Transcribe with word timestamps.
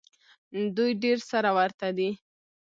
دوی 0.75 0.91
ډېر 1.03 1.17
سره 1.31 1.49
ورته 1.57 1.87
دي. 1.97 2.09